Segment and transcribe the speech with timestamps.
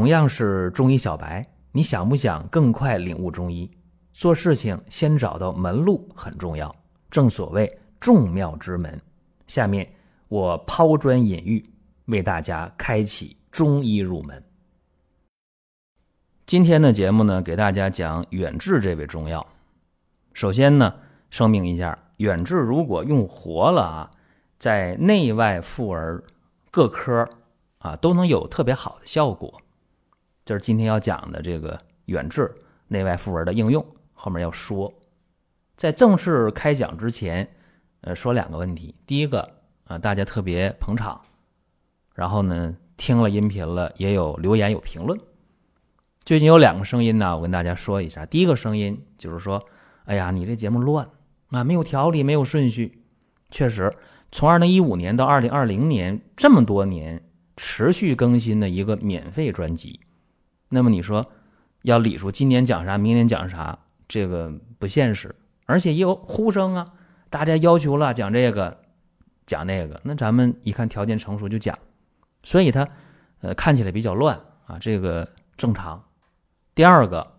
[0.00, 3.70] 同样是中医小白，你想不想更快领悟中医？
[4.14, 6.74] 做事情先找到门路很重要，
[7.10, 8.98] 正所谓众妙之门。
[9.46, 9.86] 下面
[10.28, 11.62] 我抛砖引玉，
[12.06, 14.42] 为大家开启中医入门。
[16.46, 19.46] 今天的节目呢，给大家讲远志这味中药。
[20.32, 20.94] 首先呢，
[21.28, 24.10] 声明一下，远志如果用活了啊，
[24.58, 26.24] 在内外妇儿
[26.70, 27.28] 各科
[27.80, 29.60] 啊都能有特别好的效果。
[30.44, 32.52] 就是今天要讲的这个远志
[32.88, 34.92] 内外妇儿的应用，后面要说。
[35.76, 37.48] 在正式开讲之前，
[38.02, 38.94] 呃，说两个问题。
[39.06, 39.48] 第一个
[39.84, 41.20] 啊，大家特别捧场，
[42.14, 45.18] 然后呢，听了音频了也有留言有评论。
[46.22, 48.26] 最近有两个声音呢，我跟大家说一下。
[48.26, 49.64] 第一个声音就是说，
[50.04, 51.08] 哎呀，你这节目乱
[51.48, 53.02] 啊，没有条理，没有顺序。
[53.50, 53.92] 确实，
[54.30, 57.24] 从二零一五年到二零二零年这么多年
[57.56, 59.98] 持续更新的一个免费专辑，
[60.70, 61.30] 那么你说
[61.82, 63.78] 要理出今年讲啥，明年讲啥，
[64.08, 65.34] 这个不现实。
[65.66, 66.92] 而且也有呼声啊，
[67.28, 68.80] 大家要求了讲这个，
[69.46, 71.78] 讲那个，那咱们一看条件成熟就讲，
[72.42, 72.88] 所以它
[73.40, 76.02] 呃看起来比较乱啊，这个正常。
[76.74, 77.34] 第二个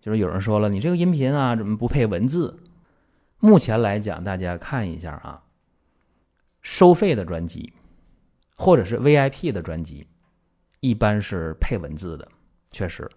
[0.00, 2.60] 就是有人说了，你这个音频啊，怎么不配文字？
[3.40, 5.42] 目前来讲，大家看一下啊，
[6.62, 7.72] 收费的专辑
[8.56, 10.06] 或者是 VIP 的专辑，
[10.80, 12.28] 一般是配文字的，
[12.70, 13.08] 确实。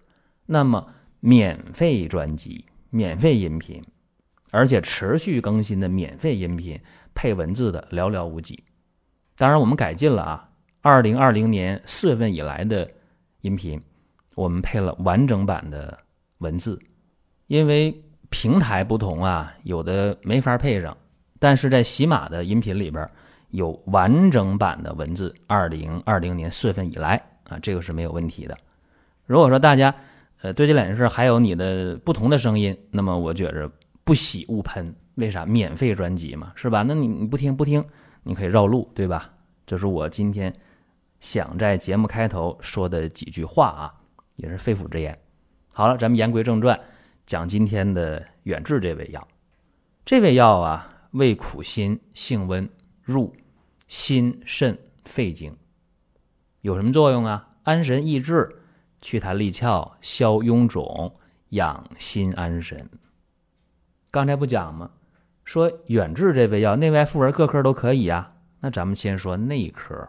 [0.46, 0.86] 那么
[1.20, 3.82] 免费专辑、免费音频，
[4.50, 6.80] 而且持续更新的免费音频
[7.14, 8.62] 配文字的寥寥无几。
[9.36, 12.90] 当然，我们改进了啊，二零二零年四月份以来的
[13.40, 13.80] 音频。
[14.34, 15.98] 我们配了完整版的
[16.38, 16.78] 文字，
[17.48, 17.94] 因为
[18.30, 20.96] 平台不同啊，有的没法配上。
[21.38, 23.06] 但是在喜马的音频里边
[23.50, 25.34] 有完整版的文字。
[25.46, 28.56] 二零二零年四月份以来啊，这个是没有问题的。
[29.32, 29.94] 如果说大家
[30.42, 33.72] 呃对这两件事还有你的不同的声音，那么我觉着
[34.04, 34.94] 不喜勿喷。
[35.14, 35.46] 为啥？
[35.46, 36.82] 免费专辑嘛，是吧？
[36.86, 37.82] 那你你不听不听，
[38.24, 39.32] 你可以绕路，对吧？
[39.64, 40.54] 这是我今天
[41.18, 43.94] 想在节目开头说的几句话啊。
[44.36, 45.18] 也是肺腑之言。
[45.70, 46.78] 好了，咱们言归正传，
[47.24, 49.26] 讲今天的远志这味药。
[50.04, 52.68] 这味药啊，味苦辛，性温，
[53.02, 53.34] 入
[53.88, 55.56] 心肾肺经，
[56.60, 57.48] 有什么作用啊？
[57.62, 58.61] 安神益智，
[59.02, 61.14] 祛痰利窍，消臃肿，
[61.50, 62.88] 养心安神。
[64.10, 64.90] 刚才不讲吗？
[65.44, 68.32] 说远志这味药，内外妇儿各科都可以啊。
[68.60, 70.08] 那咱们先说内科。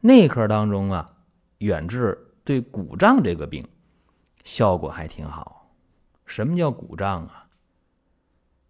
[0.00, 1.10] 内科当中啊，
[1.58, 2.26] 远志。
[2.42, 3.64] 对骨胀这个病，
[4.44, 5.70] 效果还挺好。
[6.26, 7.46] 什么叫骨胀啊？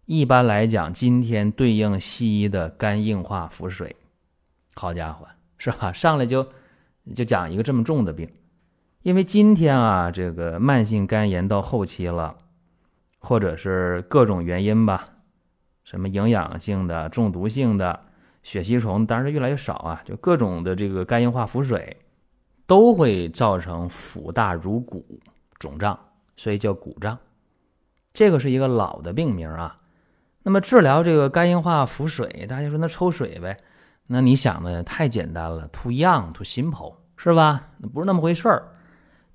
[0.05, 3.95] 一般来讲，今天对应西医的肝硬化腹水，
[4.75, 5.91] 好家伙，是吧？
[5.91, 6.47] 上来就
[7.15, 8.29] 就讲一个这么重的病，
[9.03, 12.35] 因为今天啊，这个慢性肝炎到后期了，
[13.19, 15.05] 或者是各种原因吧，
[15.83, 17.99] 什么营养性的、中毒性的、
[18.43, 21.97] 血吸虫，当然是越来越少啊，就各种的这个肝硬化腹水。
[22.67, 25.19] 都会造成腹大如鼓、
[25.59, 25.99] 肿胀，
[26.37, 27.17] 所以叫鼓胀。
[28.13, 29.77] 这个是一个老的病名啊。
[30.43, 33.57] 那么治疗这个肝硬化腹水，大家说那抽水呗？
[34.07, 37.67] 那你想的太简单了，too young，too simple，是吧？
[37.91, 38.69] 不是那么回事儿。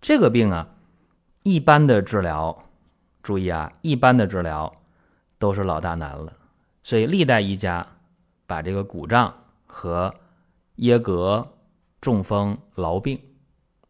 [0.00, 0.68] 这个病啊，
[1.42, 2.64] 一般的治疗，
[3.22, 4.72] 注意啊，一般的治疗
[5.38, 6.32] 都是老大难了。
[6.82, 7.86] 所以历代医家
[8.46, 9.34] 把这个鼓胀
[9.66, 10.14] 和
[10.76, 11.46] 噎膈。
[11.98, 13.18] 中风、痨病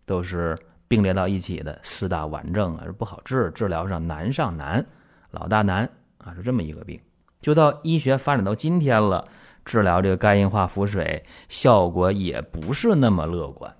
[0.06, 0.58] 都是
[0.88, 4.86] 并列到一起的四大顽症啊，是不好治，治疗上难上难，
[5.32, 5.86] 老大难
[6.18, 6.98] 啊，是这么一个病。
[7.42, 9.28] 就到医学发展到今天了，
[9.66, 13.76] 治疗这个肝硬化腹水效果也不是那么乐观。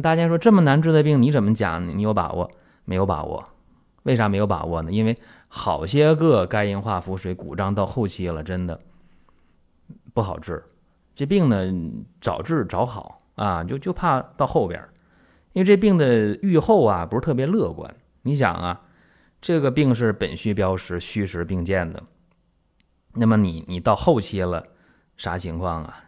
[0.00, 1.86] 大家说这么难治的病，你怎么讲？
[1.86, 2.50] 你有把握
[2.84, 3.44] 没有把握？
[4.04, 4.90] 为啥没有把握呢？
[4.90, 8.80] 因为好些个肝硬化腹水鼓胀到后期了，真的
[10.14, 10.64] 不好治。
[11.14, 11.72] 这病呢，
[12.20, 13.18] 早治早好。
[13.34, 14.78] 啊，就就怕到后边，
[15.54, 17.92] 因为这病的预后啊不是特别乐观。
[18.20, 18.82] 你想啊，
[19.40, 22.02] 这个病是本虚标实、虚实并见的，
[23.14, 24.62] 那么你你到后期了，
[25.16, 26.04] 啥情况啊？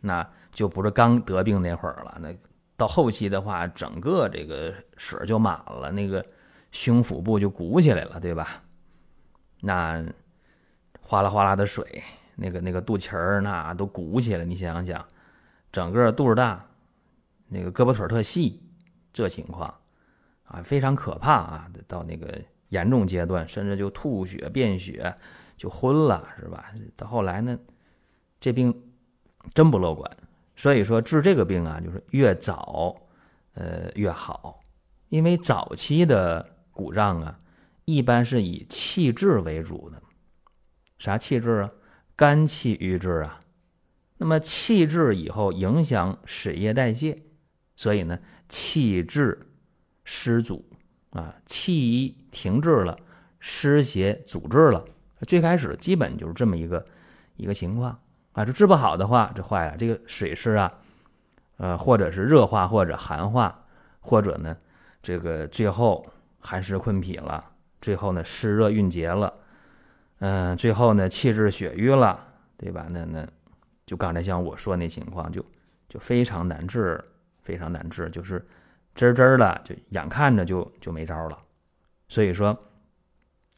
[0.00, 2.18] 那就不是刚得病那会儿了。
[2.18, 2.34] 那
[2.78, 6.24] 到后期的话，整个这个水就满了，那个
[6.70, 8.62] 胸腹部就鼓起来了，对吧？
[9.60, 10.02] 那
[11.02, 12.02] 哗啦哗啦的水，
[12.36, 15.04] 那个那个肚脐儿那都鼓起来，你想想。
[15.70, 16.64] 整个肚子大，
[17.48, 18.62] 那个胳膊腿特细，
[19.12, 19.74] 这情况
[20.44, 21.68] 啊非常可怕啊！
[21.86, 25.14] 到那个严重阶段，甚至就吐血、便血，
[25.56, 26.72] 就昏了，是吧？
[26.96, 27.58] 到后来呢，
[28.40, 28.72] 这病
[29.52, 30.10] 真不乐观。
[30.58, 32.96] 所以说治这个病啊，就是越早，
[33.54, 34.60] 呃越好，
[35.08, 37.38] 因为早期的鼓胀啊，
[37.84, 40.02] 一般是以气滞为主的。
[40.98, 41.70] 啥气滞啊？
[42.16, 43.38] 肝气郁滞啊。
[44.16, 47.16] 那么气滞以后影响水液代谢，
[47.76, 48.18] 所以呢，
[48.48, 49.38] 气滞
[50.02, 50.68] 湿阻
[51.10, 52.98] 啊，气一停滞了，
[53.38, 54.84] 湿邪阻滞了。
[55.24, 56.84] 最开始基本就是这么一个
[57.36, 57.96] 一个情况
[58.38, 58.44] 啊。
[58.44, 59.76] 这治不好的话，这坏了。
[59.76, 60.72] 这个水湿啊，
[61.56, 63.64] 呃，或者是热化，或者寒化，
[64.00, 64.56] 或者呢，
[65.02, 66.06] 这个最后
[66.40, 67.44] 寒湿困脾了，
[67.80, 69.32] 最后呢湿热蕴结了，
[70.20, 72.18] 嗯，最后呢气滞血瘀了，
[72.56, 72.86] 对吧？
[72.88, 73.26] 那那。
[73.88, 75.42] 就刚才像我说那情况，就
[75.88, 77.02] 就非常难治，
[77.40, 78.46] 非常难治，就是
[78.94, 81.38] 真真的就眼看着就就没招了。
[82.06, 82.54] 所以说，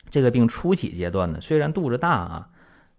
[0.09, 2.49] 这个病初期阶段呢，虽然肚子大啊，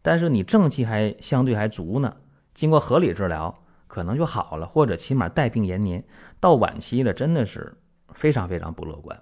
[0.01, 2.15] 但是你正气还相对还足呢，
[2.53, 6.03] 经过合理治疗，可能就好了，或者起码带病延年。
[6.39, 7.73] 到晚期了，真的是
[8.13, 9.21] 非常非常不乐观。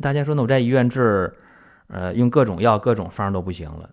[0.00, 1.34] 大家说，那我在医院治，
[1.86, 3.88] 呃，用各种药、各种方都不行了。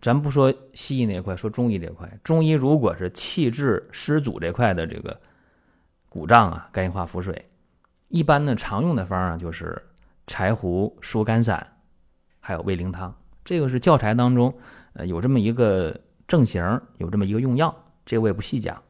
[0.00, 2.08] 咱不说西医那块，说中医这块。
[2.22, 5.20] 中医如果是气滞湿阻这块的这个
[6.08, 7.44] 鼓胀啊，肝硬化腹水，
[8.08, 9.82] 一般呢常用的方啊就是
[10.26, 11.66] 柴胡疏肝散，
[12.38, 13.14] 还有味灵汤。
[13.44, 14.56] 这个是教材当中
[14.92, 18.82] 呃有这么一个正形，有这么一个用药，这我也不细讲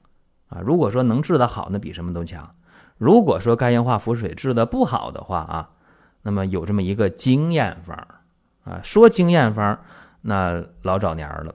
[0.49, 0.61] 啊。
[0.61, 2.55] 如果说能治得好，那比什么都强。
[2.99, 5.71] 如果说肝硬化腹水治得不好的话啊，
[6.23, 7.97] 那么有这么一个经验方
[8.65, 9.79] 啊，说经验方。
[10.23, 11.55] 那老早年了，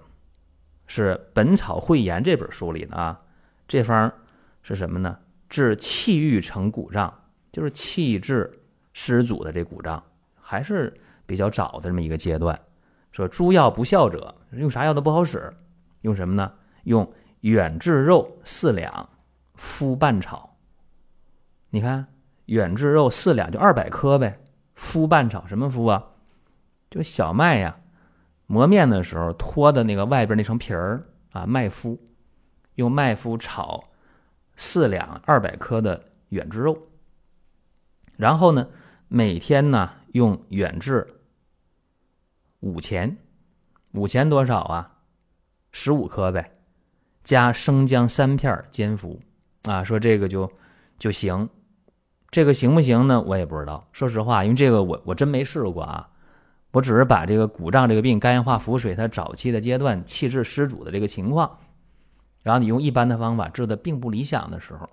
[0.88, 3.22] 是《本草汇言》这本书里的啊。
[3.68, 4.12] 这方
[4.64, 5.16] 是什么呢？
[5.48, 7.14] 治气郁成鼓胀，
[7.52, 8.52] 就是气滞
[8.94, 10.04] 湿阻的这鼓胀，
[10.42, 10.92] 还是
[11.28, 12.60] 比较早的这么一个阶段。
[13.16, 15.56] 说诸药不效者，用啥药都不好使，
[16.02, 16.52] 用什么呢？
[16.84, 17.10] 用
[17.40, 19.08] 远志肉四两，
[19.54, 20.58] 敷半炒。
[21.70, 22.08] 你看，
[22.48, 24.38] 远志肉四两就二百克呗，
[24.74, 26.04] 敷半炒什么敷啊？
[26.90, 27.78] 就小麦呀。
[28.48, 31.98] 磨面的时候脱的那个外边那层皮儿啊，麦麸，
[32.74, 33.92] 用麦麸炒
[34.58, 36.78] 四两二百克的远志肉，
[38.18, 38.68] 然后呢，
[39.08, 41.08] 每天呢用远志
[42.60, 43.18] 五钱，
[43.94, 44.92] 五钱多少啊？
[45.72, 46.52] 十五克呗，
[47.24, 49.22] 加生姜三片煎服
[49.64, 50.52] 啊，说这个就
[50.98, 51.50] 就行，
[52.30, 53.22] 这个行不行呢？
[53.22, 56.10] 我也不知道，说实话，因为这个我我真没试过啊。
[56.72, 61.58] 我只是把这个鼓胀这个病，肝硬化腹水，它早期的阶段气滞湿阻的这个情况，
[62.42, 64.90] 然后你用一般的方法治的并不理想的时候，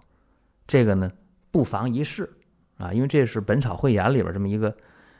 [0.68, 1.10] 这个呢
[1.50, 2.32] 不妨一试
[2.78, 4.76] 啊，因为这是《本草汇言》里边这么一个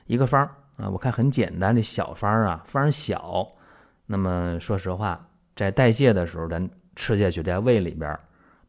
[0.06, 3.46] 一个方啊，我看很简单这小方啊，方小，
[4.06, 8.18] 那么说实话，在代谢的时候，咱吃下去在胃里边，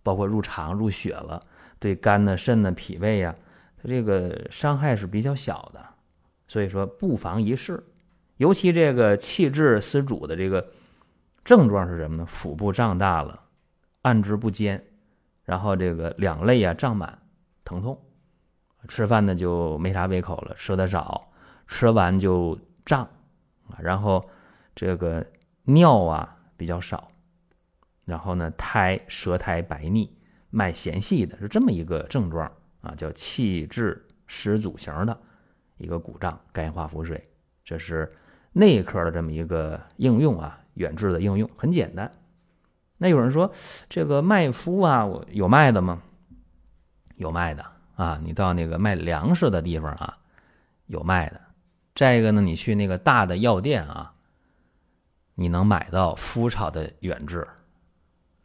[0.03, 1.41] 包括入肠入血了，
[1.79, 3.35] 对肝呢、肾呢、脾胃呀，
[3.81, 5.83] 它这个伤害是比较小的。
[6.47, 7.83] 所以说不妨一试，
[8.37, 10.65] 尤其这个气滞湿阻的这个
[11.43, 12.25] 症状是什么呢？
[12.25, 13.39] 腹部胀大了，
[14.03, 14.83] 按之不坚，
[15.45, 17.17] 然后这个两肋啊胀满，
[17.65, 17.99] 疼痛，
[18.87, 21.31] 吃饭呢就没啥胃口了，吃的少，
[21.67, 23.03] 吃完就胀
[23.69, 24.29] 啊，然后
[24.75, 25.25] 这个
[25.63, 27.11] 尿啊比较少，
[28.05, 30.15] 然后呢苔舌苔白腻，
[30.49, 35.17] 脉弦细的是这么一个症状啊，叫气滞湿阻型的。
[35.77, 37.21] 一个鼓胀、肝硬化腹水，
[37.65, 38.09] 这是
[38.53, 42.09] 内科的这么一个应用啊，远志的应用很简单。
[42.97, 43.51] 那有人说
[43.89, 46.01] 这个麦麸啊，我有卖的吗？
[47.15, 50.17] 有卖的啊，你到那个卖粮食的地方啊，
[50.85, 51.41] 有卖的。
[51.95, 54.13] 再一个呢，你去那个大的药店啊，
[55.35, 57.47] 你能买到麸炒的远志。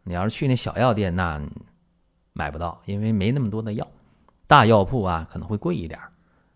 [0.02, 1.40] 你要是去那小药店，那
[2.32, 3.86] 买不到，因为没那么多的药。
[4.46, 6.00] 大药铺啊，可能会贵一点。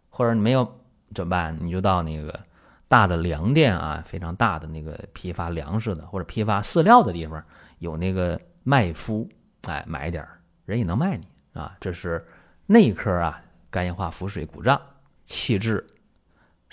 [0.08, 0.80] 或者你没有
[1.14, 1.58] 怎么办？
[1.60, 2.38] 你就到那个
[2.88, 7.42] 大的粮店啊，非常大的那个批发粮食的或者批发饲料的地方，
[7.78, 9.28] 有那个麦麸，
[9.62, 10.26] 哎，买点
[10.64, 11.26] 人也能卖你
[11.58, 11.76] 啊。
[11.80, 12.26] 这是
[12.66, 14.80] 内科啊，肝硬化腹水鼓胀、
[15.24, 15.86] 气滞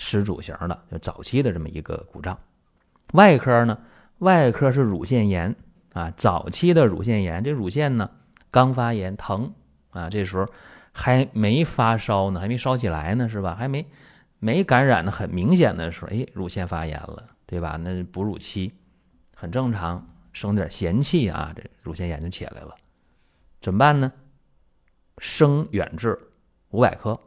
[0.00, 2.36] 湿阻型的，就早期的这么一个鼓胀。
[3.12, 3.78] 外科呢，
[4.18, 5.54] 外科是乳腺炎
[5.92, 8.10] 啊，早期的乳腺炎，这乳腺呢
[8.50, 9.54] 刚发炎疼
[9.90, 10.44] 啊，这时候。
[10.92, 13.54] 还没发烧呢，还没烧起来呢，是吧？
[13.54, 13.86] 还没
[14.40, 17.78] 没感染的很明显的时候，哎，乳腺发炎了，对吧？
[17.80, 18.74] 那哺乳期
[19.36, 22.74] 很正常，生点闲气啊，这乳腺炎就起来了，
[23.60, 24.12] 怎么办呢？
[25.18, 26.18] 生远志
[26.70, 27.18] 五百克，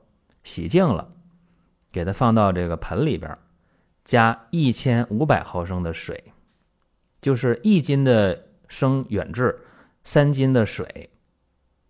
[0.43, 1.09] 洗净了，
[1.93, 3.38] 给它放到这个盆里边，
[4.03, 6.21] 加一千五百毫升的水，
[7.21, 9.57] 就是一斤的生远志，
[10.03, 11.09] 三斤的水，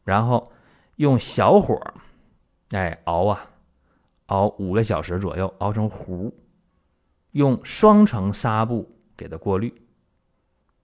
[0.04, 0.52] 然后。
[0.98, 1.76] 用小火
[2.70, 3.50] 哎，熬啊，
[4.28, 6.32] 熬五个小时左右，熬成糊，
[7.32, 9.74] 用双层纱布给它过滤。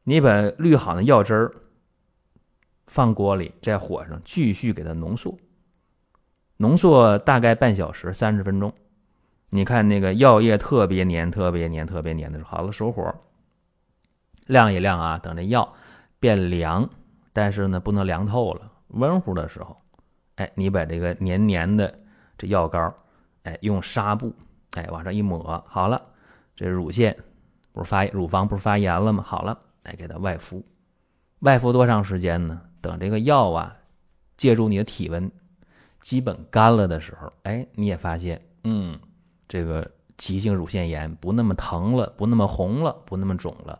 [0.01, 1.53] 你把滤好的药汁儿
[2.87, 5.37] 放锅里，在火上继续给它浓缩，
[6.57, 8.73] 浓缩大概半小时三十分钟。
[9.51, 13.13] 你看那个药液特别黏、特别黏、特别黏的时候，好了，收火，
[14.45, 15.73] 晾一晾啊，等这药
[16.19, 16.87] 变凉，
[17.33, 19.75] 但是呢不能凉透了，温乎的时候，
[20.35, 21.99] 哎，你把这个黏黏的
[22.37, 22.93] 这药膏，
[23.43, 24.31] 哎，用纱布，
[24.71, 25.99] 哎，往上一抹，好了，
[26.55, 27.17] 这乳腺
[27.71, 29.23] 不是发乳房不是发炎了吗？
[29.25, 30.63] 好了，哎，给它外敷，
[31.39, 32.61] 外敷多长时间呢？
[32.81, 33.75] 等这个药啊，
[34.37, 35.31] 借助你的体温，
[36.01, 38.99] 基本干了的时候，哎，你也发现，嗯。
[39.49, 39.85] 这个
[40.17, 43.77] 急性乳腺炎不那么疼了，不那么红了，不那么肿了。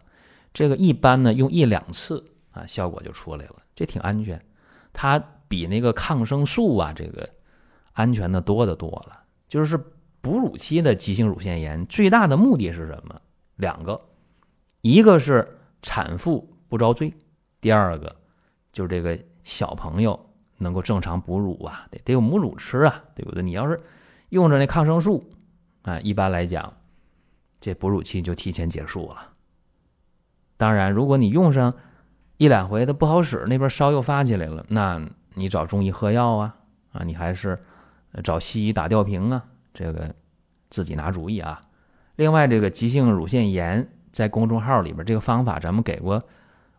[0.52, 4.44] 这个一般呢用一两次啊，效果就出来了，这挺安全。
[4.92, 7.30] 它比那个抗生素啊这个
[7.94, 9.22] 安全的多的多了。
[9.48, 9.78] 就是
[10.22, 13.22] 哺乳期的急性乳腺炎最大的目的是什么？
[13.56, 14.02] 两个，
[14.82, 15.48] 一个是
[15.82, 17.14] 产妇不遭罪，
[17.62, 18.16] 第二个
[18.74, 20.20] 就是这个小朋友
[20.58, 23.44] 能够正常哺乳啊，得得有母乳吃啊，对不对？
[23.44, 23.80] 你要是
[24.30, 25.30] 用着那抗生素。
[25.84, 26.74] 啊，一般来讲，
[27.60, 29.34] 这哺乳期就提前结束了。
[30.58, 31.74] 当然，如果你用上
[32.38, 35.02] 一两回它不好使，那边烧又发起来了，那
[35.36, 36.56] 你找中医喝药啊，
[36.92, 37.58] 啊，你还是
[38.24, 39.44] 找西医打吊瓶啊，
[39.74, 40.14] 这个
[40.70, 41.62] 自己拿主意啊。
[42.18, 46.22] 另外，这个急性乳腺炎在公众号里边这个方法咱们给过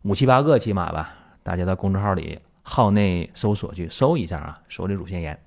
[0.02, 5.40] 五七八个起码吧，大家到公众号里号内搜索去搜一下啊，搜这乳腺炎。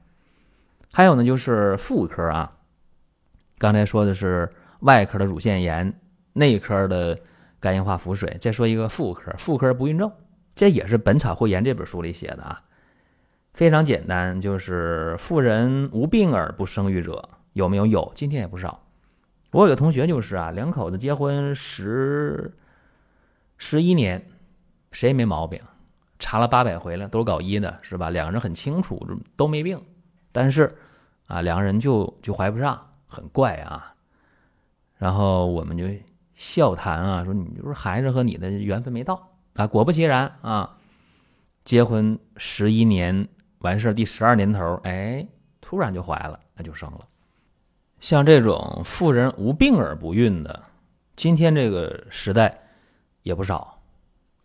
[0.92, 2.52] 还有呢，就是妇科啊。
[3.64, 4.50] 刚才说的是
[4.82, 5.98] 外科的乳腺炎，
[6.34, 7.18] 内科的
[7.62, 8.38] 肝硬化腹水。
[8.42, 10.12] 再说一个妇科，妇科不孕症，
[10.54, 12.62] 这也是《本草汇言》这本书里写的啊。
[13.54, 17.86] 非常简单，就是妇人无病而不生育者有没有？
[17.86, 18.84] 有，今天也不少。
[19.52, 22.54] 我有个同学就是啊，两口子结婚十
[23.58, 24.22] 十一年，
[24.92, 25.58] 谁也没毛病，
[26.20, 28.10] 查了八百回了，都是搞医的，是吧？
[28.10, 29.02] 两个人很清楚
[29.38, 29.82] 都没病，
[30.34, 30.70] 但是
[31.28, 32.90] 啊，两个人就就怀不上。
[33.14, 33.94] 很怪啊，
[34.98, 35.86] 然后我们就
[36.36, 39.68] 笑谈啊，说你就是孩子和你的缘分没到啊。
[39.68, 40.76] 果不其然啊，
[41.64, 43.28] 结婚十一年
[43.60, 45.26] 完事，第十二年头，哎，
[45.62, 47.02] 突然就怀了，那就生了。
[48.02, 50.64] 像这种妇人无病而不孕的，
[51.16, 52.60] 今天这个时代
[53.22, 53.80] 也不少。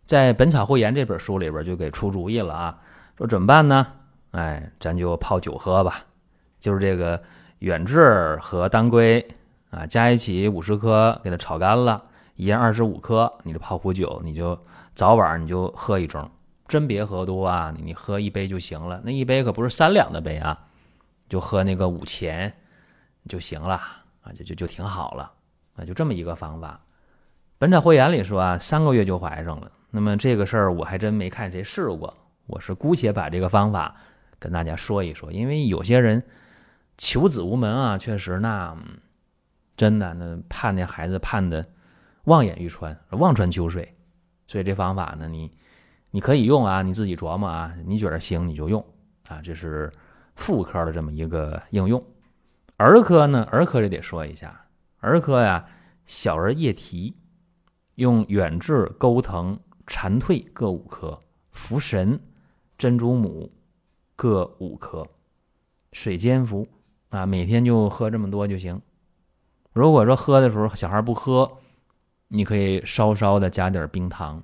[0.05, 2.81] 在《本草汇言》这本书里边就给出主意了啊，
[3.17, 3.87] 说怎么办呢？
[4.31, 6.05] 哎，咱就泡酒喝吧，
[6.59, 7.21] 就是这个。
[7.59, 9.25] 远志和当归
[9.69, 12.01] 啊，加一起五十克，给它炒干了，
[12.35, 13.31] 一人二十五克。
[13.43, 14.57] 你这泡壶酒，你就
[14.95, 16.25] 早晚你就喝一盅，
[16.67, 17.73] 真别喝多啊！
[17.77, 20.57] 你喝一杯就行了，那一杯可不是三两的杯啊，
[21.27, 22.51] 就喝那个五钱
[23.27, 23.75] 就行了
[24.21, 25.29] 啊，就就就挺好了
[25.75, 26.79] 啊，就这么一个方法。
[27.57, 29.69] 本草会员里说啊，三个月就怀上了。
[29.91, 32.15] 那么这个事儿我还真没看谁试过，
[32.47, 33.93] 我是姑且把这个方法
[34.39, 36.23] 跟大家说一说，因为有些人。
[36.99, 38.77] 求子无门啊，确实那
[39.77, 41.65] 真的那盼那孩子盼的
[42.25, 43.95] 望眼欲穿，望穿秋水。
[44.47, 45.49] 所以这方法呢，你
[46.11, 48.85] 你可以用啊，你自己琢磨啊，你觉得行你就用
[49.29, 49.41] 啊。
[49.41, 49.89] 这是
[50.35, 52.03] 妇科的这么一个应用。
[52.75, 54.65] 儿科呢，儿科也得说一下，
[54.99, 55.65] 儿科呀，
[56.05, 57.15] 小儿夜啼，
[57.95, 61.17] 用远志、钩藤、蝉蜕各五克，
[61.53, 62.19] 茯神、
[62.77, 63.49] 珍珠母
[64.17, 65.07] 各五克，
[65.93, 66.67] 水煎服。
[67.09, 68.79] 啊，每天就喝这么多就行。
[69.73, 71.51] 如果说喝的时候小孩不喝，
[72.27, 74.43] 你可以稍稍的加点冰糖，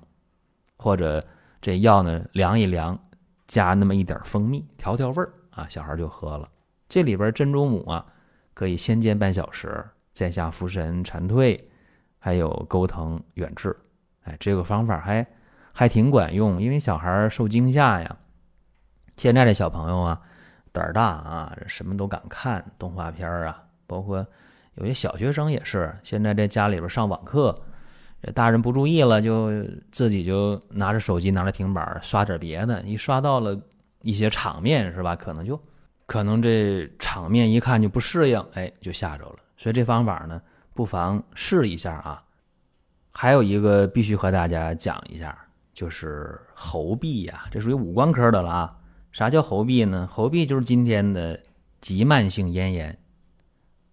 [0.76, 1.24] 或者
[1.60, 2.98] 这药呢凉一凉，
[3.46, 6.48] 加那么一点蜂蜜调调味儿啊，小孩就喝了。
[6.88, 8.04] 这里边珍珠母啊，
[8.52, 11.60] 可以先煎半小时，再下茯神、蝉蜕，
[12.18, 13.76] 还有钩藤、远志。
[14.24, 15.24] 哎，这个方法还
[15.72, 18.16] 还挺管用，因为小孩受惊吓呀。
[19.16, 20.20] 现在的小朋友啊。
[20.76, 24.24] 胆儿大啊，什么都敢看动画片儿啊，包括
[24.74, 25.96] 有些小学生也是。
[26.04, 27.58] 现在在家里边上网课，
[28.22, 32.82] 这大人不注意了，就自己就拿着手机、拿着平板刷点别的。
[32.82, 33.58] 一刷到了
[34.02, 35.16] 一些场面，是吧？
[35.16, 35.58] 可能就
[36.04, 39.36] 可能这场面一看就不适应，哎，就吓着了。
[39.56, 40.42] 所以这方法呢，
[40.74, 42.22] 不妨试一下啊。
[43.12, 45.34] 还有一个必须和大家讲一下，
[45.72, 48.76] 就是喉痹呀，这属于五官科的了啊。
[49.16, 50.06] 啥叫喉痹呢？
[50.12, 51.40] 喉痹就是今天的
[51.80, 52.98] 急慢性咽炎。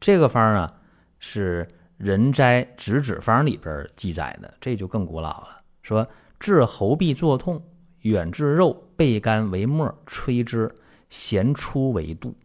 [0.02, 0.74] 这个方啊
[1.18, 1.66] 是
[1.96, 5.62] 《人斋直指方》里边记载的，这就更古老了。
[5.82, 6.06] 说
[6.42, 7.64] 治喉痹作痛，
[8.02, 10.70] 远志肉，背干为末，吹之，
[11.10, 12.36] 咸出为度，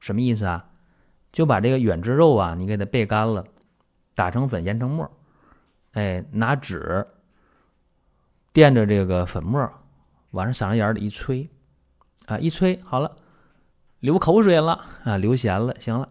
[0.00, 0.68] 什么意思啊？
[1.30, 3.44] 就把这个远志肉啊，你给它焙干了，
[4.16, 5.08] 打成粉，研成沫，
[5.92, 7.06] 哎，拿纸
[8.52, 9.60] 垫着这个粉末，
[10.32, 11.48] 往上嗓子眼里一吹，
[12.26, 13.16] 啊，一吹好了，
[14.00, 16.08] 流口水了啊，流涎了，行了，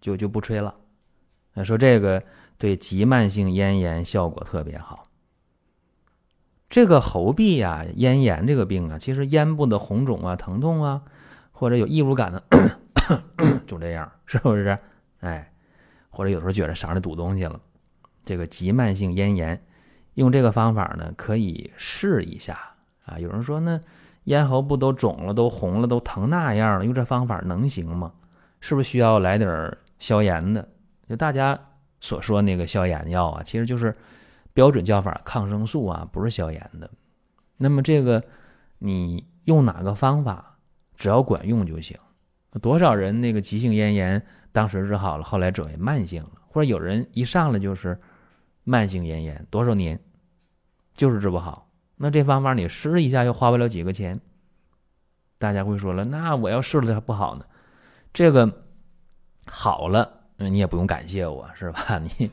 [0.00, 0.74] 就就不吹了。
[1.64, 2.22] 说这个
[2.58, 5.06] 对急慢性咽炎效果特别好。
[6.68, 11.02] 这个喉痹呀、咽炎这个病啊，其实咽部的红肿啊、疼痛啊，
[11.52, 12.42] 或者有异物感的，
[13.66, 14.76] 就这样，是不是？
[15.20, 15.52] 哎，
[16.10, 17.60] 或者有时候觉得嗓子里堵东西了，
[18.24, 19.64] 这个急慢性咽炎，
[20.14, 22.58] 用这个方法呢，可以试一下
[23.04, 23.20] 啊。
[23.20, 23.80] 有人说呢，
[24.24, 28.12] 咽喉部都肿了、都红了、都疼那样了，用这方法能行吗？
[28.60, 30.66] 是不是需要来点消炎的？
[31.08, 31.58] 就大家
[32.00, 33.94] 所说那个消炎药啊，其实就是
[34.52, 36.90] 标准叫法抗生素啊，不是消炎的。
[37.56, 38.22] 那么这个
[38.78, 40.56] 你用哪个方法，
[40.96, 41.98] 只要管用就行。
[42.62, 48.00] 多少人那个急性咽炎当时治好了，后来转为慢性了，或者有人一上来就是
[48.62, 50.00] 慢性咽炎，多少年
[50.94, 51.63] 就是治不好。
[51.96, 54.20] 那这方法你试一下又花不了几个钱。
[55.38, 57.44] 大家会说了，那我要试了还不好呢？
[58.12, 58.50] 这个
[59.46, 60.20] 好了。
[60.38, 61.98] 嗯，你也不用感谢我，是吧？
[62.02, 62.30] 你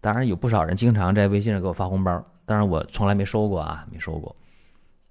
[0.00, 4.34] 当然有不少人经常在微信上给我发红包，当然我从来没收过啊，没收过。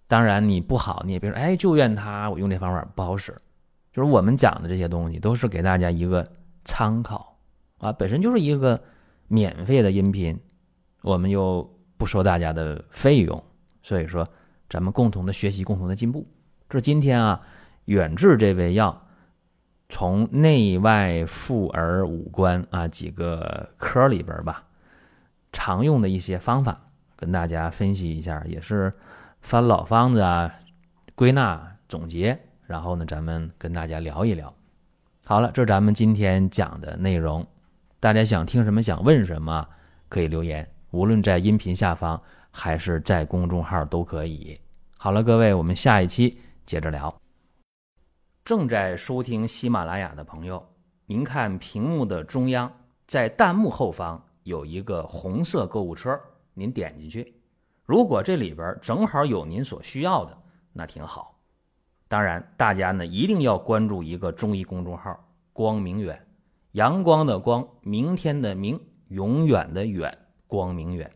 [0.08, 3.36] 当然你不好，你也别说，哎，就怨他，我用这方法不好使。
[3.92, 6.26] 就是我们讲的这些东西，都是给大家一个
[6.66, 7.38] 参考
[7.80, 8.82] 啊，本身就是一个
[9.28, 10.40] 免费的音频，
[11.02, 13.44] 我们又不收大家的费用，
[13.88, 14.28] 所以说
[14.70, 16.28] 咱们共同的学习，共同的进步。
[16.68, 17.42] 这今天啊，
[17.86, 19.02] 远志这味药。
[19.88, 24.66] 从内外妇儿五官啊几个科里边吧，
[25.54, 26.78] 常用的一些方法
[27.16, 28.92] 跟大家分析一下，也是
[29.40, 30.54] 翻老方子啊，
[31.16, 34.54] 归纳总结，然后呢，咱们跟大家聊一聊。
[35.24, 37.48] 好了，这是咱们今天讲的内容。
[38.02, 39.66] 大家想听什么，想问什么，
[40.10, 42.22] 可以留言，无论在音频下方
[42.58, 44.60] 还是在公众号都可以。
[44.98, 47.16] 好了，各位，我们下一期接着聊。
[48.44, 50.68] 正在收听喜马拉雅的朋友，
[51.06, 52.72] 您看屏幕的中央，
[53.06, 56.20] 在弹幕后方有一个红色购物车，
[56.56, 57.40] 您点进去。
[57.86, 60.36] 如果这里边正好有您所需要的，
[60.74, 61.40] 那挺好。
[62.08, 65.16] 当然，大家呢一定要关注一个中医公众号
[65.54, 66.20] “光明远”，
[66.74, 70.18] 阳光的光，明天的明，永远的远，
[70.48, 71.12] 光明远。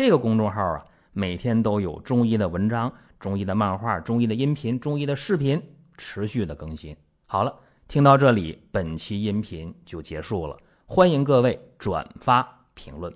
[0.00, 0.82] 这个公众号啊，
[1.12, 5.62] 每天都有中医的文章、中医的漫画、中医的音频、中医的视频。
[5.98, 6.96] 持续的更新。
[7.26, 7.54] 好了，
[7.86, 10.56] 听到这里，本期音频就结束了。
[10.86, 13.14] 欢迎各位转发评论。